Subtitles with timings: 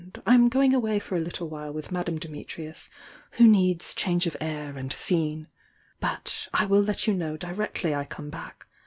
[0.25, 2.89] "I'm going away for a little while with Ma dame Dimitrius,
[3.33, 5.47] who needs change of air and scene,
[5.99, 8.65] but I will let you know directly I come back.